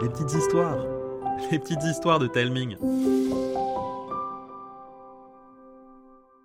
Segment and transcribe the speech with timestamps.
[0.00, 0.76] les petites histoires,
[1.52, 2.76] les petites histoires de Telming.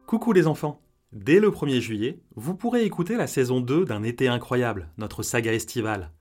[0.05, 0.79] Coucou les enfants
[1.11, 5.53] Dès le 1er juillet, vous pourrez écouter la saison 2 d'un été incroyable, notre saga
[5.53, 6.11] estivale.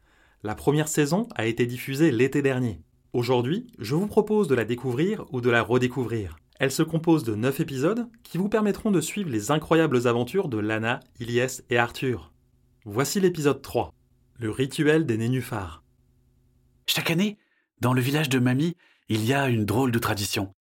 [0.43, 2.81] La première saison a été diffusée l'été dernier.
[3.13, 6.37] Aujourd'hui, je vous propose de la découvrir ou de la redécouvrir.
[6.59, 10.59] Elle se compose de 9 épisodes qui vous permettront de suivre les incroyables aventures de
[10.59, 12.33] Lana, Ilyes et Arthur.
[12.85, 13.93] Voici l'épisode 3,
[14.39, 15.82] le rituel des nénuphars.
[16.87, 17.39] Chaque année,
[17.81, 18.77] dans le village de Mamie,
[19.09, 20.55] il y a une drôle de tradition.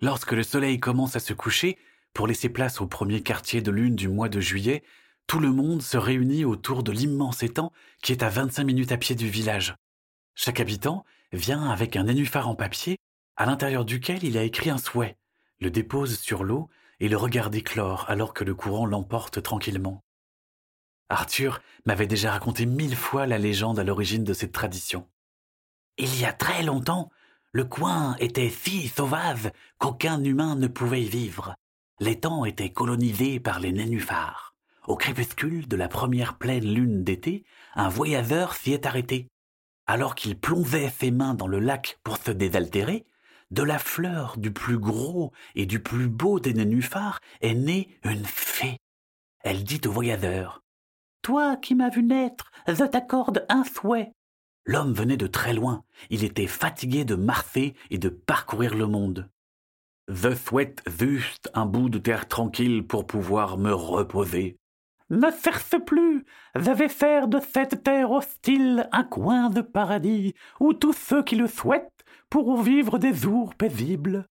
[0.00, 1.78] Lorsque le soleil commence à se coucher,
[2.14, 4.82] pour laisser place au premier quartier de lune du mois de juillet,
[5.26, 8.96] tout le monde se réunit autour de l'immense étang qui est à 25 minutes à
[8.96, 9.76] pied du village.
[10.34, 12.96] Chaque habitant vient avec un nénuphar en papier
[13.36, 15.16] à l'intérieur duquel il a écrit un souhait,
[15.60, 20.02] le dépose sur l'eau et le regarde éclore alors que le courant l'emporte tranquillement.
[21.08, 25.08] Arthur m'avait déjà raconté mille fois la légende à l'origine de cette tradition.
[26.02, 27.10] Il y a très longtemps,
[27.52, 31.54] le coin était si sauvage qu'aucun humain ne pouvait y vivre.
[31.98, 34.54] L'étang était colonisé par les nénuphars.
[34.86, 37.44] Au crépuscule de la première pleine lune d'été,
[37.74, 39.28] un voyageur s'y est arrêté.
[39.86, 43.04] Alors qu'il plongeait ses mains dans le lac pour se désaltérer,
[43.50, 48.24] de la fleur du plus gros et du plus beau des nénuphars est née une
[48.24, 48.78] fée.
[49.40, 50.62] Elle dit au voyageur
[51.20, 54.14] Toi qui m'as vu naître, je t'accorde un souhait.
[54.70, 59.28] L'homme venait de très loin, il était fatigué de marcher et de parcourir le monde.
[60.06, 64.58] Je souhaite juste un bout de terre tranquille pour pouvoir me reposer.
[65.08, 66.24] Ne cherche plus,
[66.54, 71.34] je vais faire de cette terre hostile un coin de paradis où tous ceux qui
[71.34, 74.24] le souhaitent pourront vivre des jours paisibles.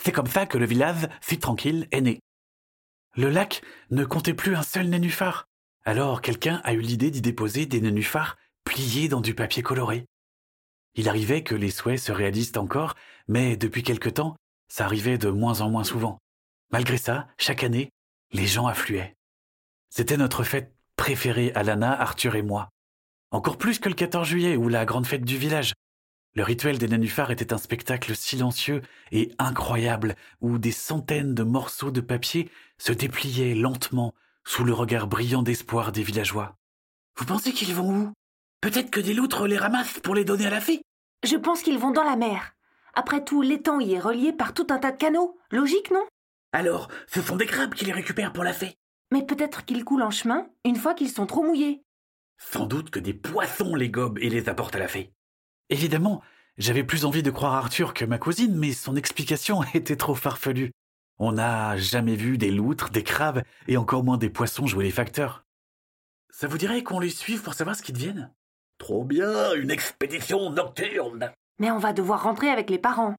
[0.00, 2.20] C'est comme ça que le village, si tranquille, est né.
[3.16, 5.48] Le lac ne comptait plus un seul nénuphar.
[5.84, 10.06] Alors quelqu'un a eu l'idée d'y déposer des nénuphars pliés dans du papier coloré.
[10.94, 12.94] Il arrivait que les souhaits se réalisent encore,
[13.28, 14.36] mais depuis quelque temps,
[14.68, 16.18] ça arrivait de moins en moins souvent.
[16.70, 17.90] Malgré ça, chaque année,
[18.30, 19.14] les gens affluaient.
[19.90, 22.70] C'était notre fête préférée, Alana, Arthur et moi.
[23.30, 25.72] Encore plus que le 14 juillet ou la grande fête du village.
[26.34, 28.80] Le rituel des nénuphars était un spectacle silencieux
[29.10, 34.14] et incroyable où des centaines de morceaux de papier se dépliaient lentement
[34.44, 36.56] sous le regard brillant d'espoir des villageois.
[37.18, 38.12] Vous pensez qu'ils vont où?
[38.62, 40.82] Peut-être que des loutres les ramassent pour les donner à la fée
[41.24, 42.54] Je pense qu'ils vont dans la mer.
[42.94, 45.36] Après tout, l'étang y est relié par tout un tas de canaux.
[45.50, 46.06] Logique, non?
[46.52, 48.76] Alors, ce sont des crabes qui les récupèrent pour la fée.
[49.10, 51.82] Mais peut-être qu'ils coulent en chemin une fois qu'ils sont trop mouillés.
[52.38, 55.12] Sans doute que des poissons les gobent et les apportent à la fée.
[55.68, 56.22] Évidemment,
[56.56, 60.70] j'avais plus envie de croire Arthur que ma cousine, mais son explication était trop farfelue.
[61.18, 64.92] On n'a jamais vu des loutres, des crabes et encore moins des poissons jouer les
[64.92, 65.44] facteurs.
[66.30, 68.32] Ça vous dirait qu'on les suive pour savoir ce qu'ils deviennent?
[68.82, 71.32] Trop bien, une expédition nocturne
[71.62, 73.14] mais on va devoir rentrer avec les parents.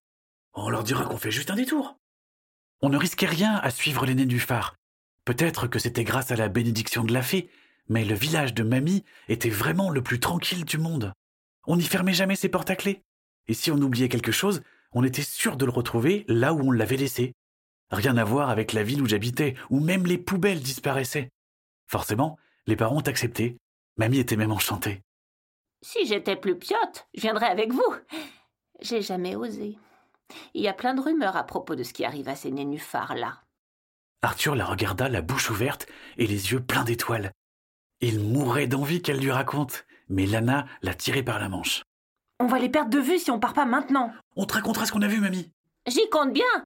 [0.53, 1.97] On leur dira qu'on fait juste un détour.
[2.81, 4.75] On ne risquait rien à suivre les nénuphars.
[5.23, 7.49] Peut-être que c'était grâce à la bénédiction de la fée,
[7.87, 11.13] mais le village de Mamie était vraiment le plus tranquille du monde.
[11.65, 13.01] On n'y fermait jamais ses portes à clés.
[13.47, 16.71] Et si on oubliait quelque chose, on était sûr de le retrouver là où on
[16.71, 17.31] l'avait laissé.
[17.91, 21.29] Rien à voir avec la ville où j'habitais, où même les poubelles disparaissaient.
[21.87, 22.37] Forcément,
[22.67, 23.55] les parents ont accepté.
[23.95, 25.01] Mamie était même enchantée.
[25.83, 27.95] Si j'étais plus piote, je viendrais avec vous.
[28.79, 29.77] J'ai jamais osé.
[30.53, 33.41] Il y a plein de rumeurs à propos de ce qui arrive à ces nénuphars-là.
[34.21, 37.33] Arthur la regarda la bouche ouverte et les yeux pleins d'étoiles.
[37.99, 41.83] Il mourait d'envie qu'elle lui raconte, mais Lana l'a tiré par la manche.
[42.39, 44.13] On va les perdre de vue si on part pas maintenant.
[44.37, 45.51] On te racontera ce qu'on a vu, mamie.
[45.85, 46.63] J'y compte bien.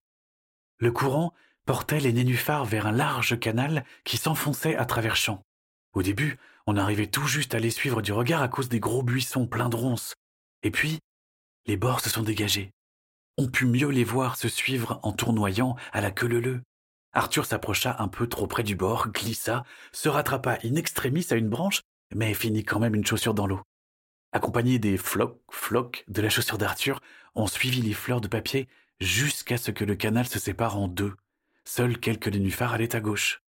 [0.78, 1.34] Le courant
[1.66, 5.42] portait les nénuphars vers un large canal qui s'enfonçait à travers champs.
[5.94, 9.02] Au début, on arrivait tout juste à les suivre du regard à cause des gros
[9.02, 10.16] buissons pleins de ronces.
[10.64, 11.00] Et puis,
[11.66, 12.72] les bords se sont dégagés.
[13.38, 16.62] On put mieux les voir se suivre en tournoyant à la queue
[17.14, 21.50] Arthur s'approcha un peu trop près du bord, glissa, se rattrapa in extremis à une
[21.50, 21.82] branche,
[22.14, 23.62] mais finit quand même une chaussure dans l'eau.
[24.34, 27.00] Accompagné des flocs, flocs de la chaussure d'Arthur,
[27.34, 28.68] on suivit les fleurs de papier
[29.00, 31.16] jusqu'à ce que le canal se sépare en deux.
[31.64, 33.42] Seuls quelques nénuphars allaient à gauche.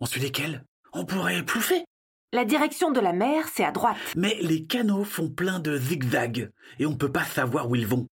[0.00, 0.64] On suit lesquels?
[0.92, 1.84] On pourrait plouffer
[2.34, 3.96] la direction de la mer, c'est à droite.
[4.16, 6.50] Mais les canaux font plein de zigzags
[6.80, 8.08] et on ne peut pas savoir où ils vont.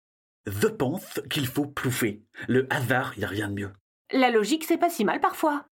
[0.46, 2.22] Je pense qu'il faut plouffer.
[2.48, 3.70] Le hasard, il n'y a rien de mieux.
[4.12, 5.66] La logique, c'est pas si mal parfois.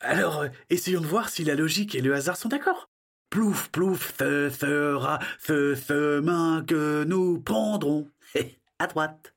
[0.00, 2.90] Alors, euh, essayons de voir si la logique et le hasard sont d'accord.
[3.30, 8.10] Plouf, plouf, ce sera ce chemin que nous prendrons.
[8.78, 9.34] à droite.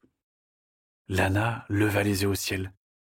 [1.07, 2.73] Lana leva les yeux au ciel.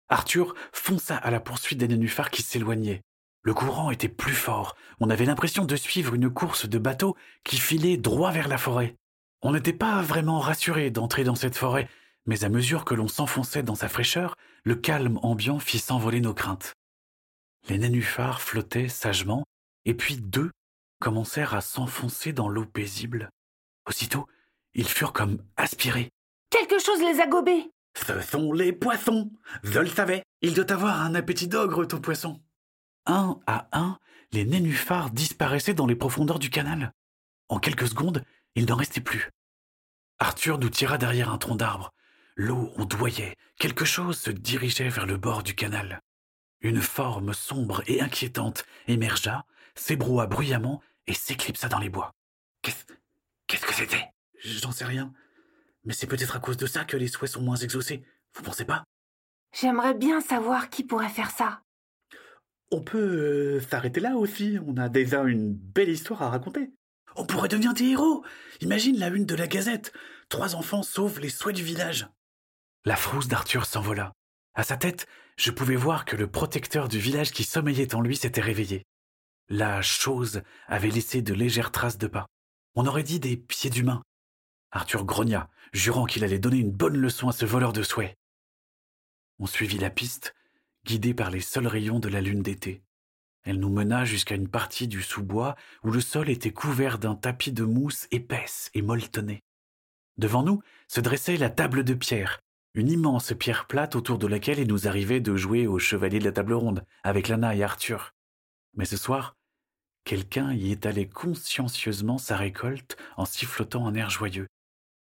[0.08, 3.02] Arthur fonça à la poursuite des nénuphars qui s'éloignaient.
[3.42, 4.76] Le courant était plus fort.
[5.00, 8.96] On avait l'impression de suivre une course de bateau qui filait droit vers la forêt.
[9.42, 11.88] On n'était pas vraiment rassuré d'entrer dans cette forêt,
[12.26, 16.34] mais à mesure que l'on s'enfonçait dans sa fraîcheur, le calme ambiant fit s'envoler nos
[16.34, 16.74] craintes.
[17.68, 19.44] Les nénuphars flottaient sagement,
[19.84, 20.52] et puis deux
[21.00, 23.28] commencèrent à s'enfoncer dans l'eau paisible.
[23.88, 24.28] Aussitôt,
[24.74, 26.10] ils furent comme aspirés.
[26.50, 27.70] Quelque chose les a gobés.
[27.94, 29.32] Ce sont les poissons.
[29.64, 30.22] Je le savais.
[30.40, 32.40] Il doit avoir un appétit d'ogre, ton poisson.
[33.06, 33.98] Un à un,
[34.32, 36.92] les nénuphars disparaissaient dans les profondeurs du canal.
[37.48, 39.30] En quelques secondes, il n'en restait plus.
[40.18, 41.92] Arthur nous tira derrière un tronc d'arbre.
[42.36, 43.36] L'eau ondoyait.
[43.58, 46.00] Quelque chose se dirigeait vers le bord du canal.
[46.60, 49.44] Une forme sombre et inquiétante émergea,
[49.74, 52.12] s'ébroua bruyamment et s'éclipsa dans les bois.
[52.62, 52.84] Qu'est-ce
[53.48, 54.08] qu'est-ce que c'était?
[54.38, 55.12] J'en sais rien.
[55.84, 58.04] Mais c'est peut-être à cause de ça que les souhaits sont moins exaucés.
[58.34, 58.84] Vous pensez pas?
[59.52, 61.61] J'aimerais bien savoir qui pourrait faire ça.
[62.72, 64.58] On peut euh, s'arrêter là aussi.
[64.66, 66.72] On a déjà une belle histoire à raconter.
[67.16, 68.24] On pourrait devenir des héros.
[68.62, 69.92] Imagine la une de la Gazette.
[70.30, 72.08] Trois enfants sauvent les souhaits du village.
[72.86, 74.14] La frousse d'Arthur s'envola.
[74.54, 78.16] À sa tête, je pouvais voir que le protecteur du village qui sommeillait en lui
[78.16, 78.84] s'était réveillé.
[79.50, 82.24] La chose avait laissé de légères traces de pas.
[82.74, 84.02] On aurait dit des pieds d'humain.
[84.70, 88.14] Arthur grogna, jurant qu'il allait donner une bonne leçon à ce voleur de souhaits.
[89.38, 90.34] On suivit la piste,
[90.84, 92.82] guidé par les seuls rayons de la lune d'été.
[93.44, 97.52] Elle nous mena jusqu'à une partie du sous-bois où le sol était couvert d'un tapis
[97.52, 99.42] de mousse épaisse et molletonnée.
[100.16, 102.40] Devant nous se dressait la table de pierre,
[102.74, 106.24] une immense pierre plate autour de laquelle il nous arrivait de jouer au chevalier de
[106.24, 108.12] la table ronde avec Lana et Arthur.
[108.74, 109.36] Mais ce soir,
[110.04, 114.46] quelqu'un y étalait consciencieusement sa récolte en sifflotant un air joyeux.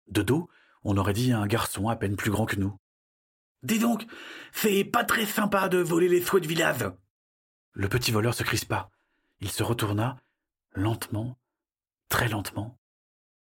[0.08, 0.50] De dos,
[0.84, 2.76] on aurait dit un garçon à peine plus grand que nous.
[3.64, 4.06] Dis donc,
[4.54, 6.86] c'est pas très sympa de voler les souhaits de village.
[7.74, 8.90] Le petit voleur se crispa.
[9.42, 10.18] Il se retourna,
[10.74, 11.38] lentement,
[12.10, 12.78] très lentement.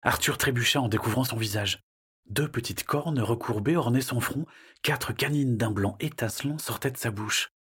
[0.01, 1.83] Arthur trébucha en découvrant son visage.
[2.29, 4.45] Deux petites cornes recourbées ornaient son front,
[4.81, 7.51] quatre canines d'un blanc étincelant sortaient de sa bouche.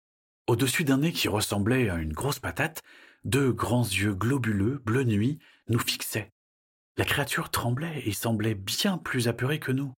[0.47, 2.81] Au-dessus d'un nez qui ressemblait à une grosse patate,
[3.23, 6.31] deux grands yeux globuleux, bleu nuit, nous fixaient.
[6.97, 9.93] La créature tremblait et semblait bien plus apeurée que nous.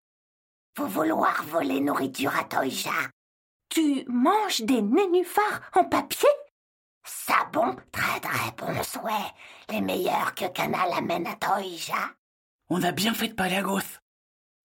[0.77, 2.91] Vous vouloir voler nourriture à Toija
[3.67, 6.29] Tu manges des nénuphars en papier?
[7.03, 9.33] Ça bon, très très bon souhait.
[9.69, 12.11] Les meilleurs que Canal amène à Toija.
[12.69, 13.99] On a bien fait de parler à gauche.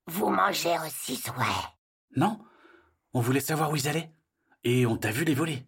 [0.07, 1.67] Vous mangez aussi souhait.
[2.15, 2.39] Non,
[3.13, 4.13] on voulait savoir où ils allaient.
[4.63, 5.67] Et on t'a vu les voler.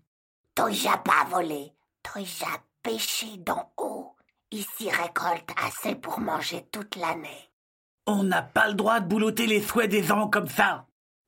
[0.55, 1.75] Toija pas volé.
[2.05, 4.15] Toija pêché d'en haut.
[4.53, 7.48] Ici récolte assez pour manger toute l'année.
[8.11, 10.87] On n'a pas le droit de boulotter les souhaits des gens comme ça.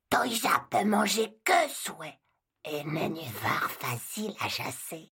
[0.09, 2.17] Toija peut manger que souhait.
[2.65, 5.11] Et nénuphar facile à chasser.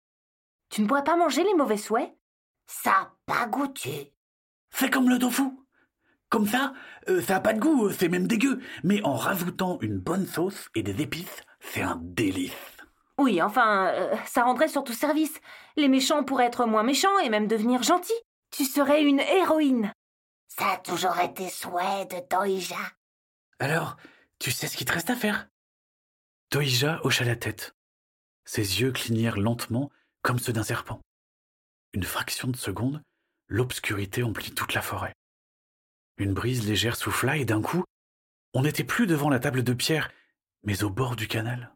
[0.70, 2.10] Tu ne pourrais pas manger les mauvais souhaits?
[2.66, 4.14] Ça pas goûté.
[4.70, 5.42] C'est comme le tofu.
[6.30, 6.72] Comme ça,
[7.10, 8.60] euh, ça a pas de goût, c'est même dégueu.
[8.82, 12.52] Mais en rajoutant une bonne sauce et des épices, c'est un délice.
[13.18, 15.38] Oui, enfin, euh, ça rendrait surtout service.
[15.76, 18.12] Les méchants pourraient être moins méchants et même devenir gentils.
[18.50, 19.92] Tu serais une héroïne.
[20.48, 22.76] Ça a toujours été souhait de Toija.
[23.58, 23.96] Alors,
[24.38, 25.48] tu sais ce qu'il te reste à faire?
[26.50, 27.74] Toija hocha la tête.
[28.44, 29.90] Ses yeux clignèrent lentement
[30.22, 31.00] comme ceux d'un serpent.
[31.92, 33.02] Une fraction de seconde,
[33.46, 35.14] l'obscurité emplit toute la forêt.
[36.16, 37.84] Une brise légère souffla et d'un coup,
[38.54, 40.10] on n'était plus devant la table de pierre,
[40.64, 41.74] mais au bord du canal.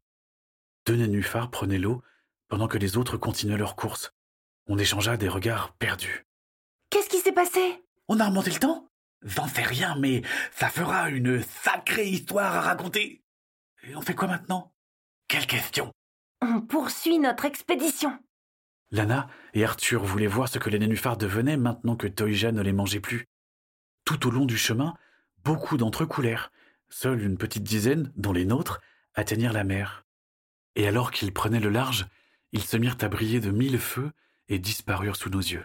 [0.86, 2.02] Deux nénuphars prenaient l'eau
[2.48, 4.12] pendant que les autres continuaient leur course.
[4.66, 6.26] On échangea des regards perdus.
[6.90, 7.82] Qu'est-ce qui s'est passé?
[8.14, 8.90] On a remonté le temps?
[9.22, 10.20] J'en sais rien, mais
[10.54, 13.24] ça fera une sacrée histoire à raconter.
[13.84, 14.74] Et on fait quoi maintenant?
[15.28, 15.90] Quelle question?
[16.42, 18.18] On poursuit notre expédition.
[18.90, 22.74] Lana et Arthur voulaient voir ce que les nénuphars devenaient maintenant que Toija ne les
[22.74, 23.24] mangeait plus.
[24.04, 24.92] Tout au long du chemin,
[25.42, 26.52] beaucoup d'entre eux coulèrent.
[26.90, 28.82] Seule une petite dizaine, dont les nôtres,
[29.14, 30.04] atteignirent la mer.
[30.76, 32.04] Et alors qu'ils prenaient le large,
[32.52, 34.12] ils se mirent à briller de mille feux
[34.48, 35.64] et disparurent sous nos yeux.